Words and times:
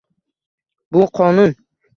Bu 0.97 1.05
qonun 1.21 1.55